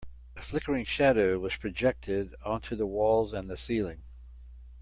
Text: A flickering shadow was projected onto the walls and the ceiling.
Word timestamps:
A 0.35 0.41
flickering 0.41 0.85
shadow 0.85 1.37
was 1.37 1.57
projected 1.57 2.33
onto 2.43 2.75
the 2.75 2.87
walls 2.87 3.33
and 3.33 3.47
the 3.47 3.55
ceiling. 3.55 4.01